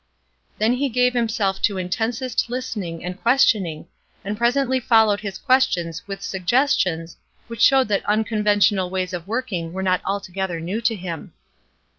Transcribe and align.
Then 0.57 0.73
he 0.73 0.89
gave 0.89 1.13
himself 1.13 1.61
to 1.61 1.77
intensest 1.77 2.49
listening 2.49 3.05
and 3.05 3.21
questioning, 3.21 3.85
and 4.25 4.35
presently 4.35 4.79
followed 4.79 5.19
his 5.19 5.37
questions 5.37 6.07
with 6.07 6.23
suggestions 6.23 7.17
which 7.45 7.61
showed 7.61 7.87
that 7.89 8.03
unconventional 8.07 8.89
ways 8.89 9.13
of 9.13 9.27
working 9.27 9.73
were 9.73 9.83
not 9.83 10.01
altogether 10.03 10.59
new 10.59 10.81
to 10.81 10.95
him. 10.95 11.33